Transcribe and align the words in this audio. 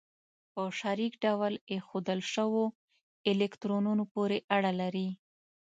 په 0.53 0.63
شریک 0.79 1.13
ډول 1.25 1.53
ایښودل 1.71 2.19
شوو 2.33 2.63
الکترونونو 3.31 4.03
پورې 4.13 4.37
اړه 4.55 4.71
لري. 4.81 5.07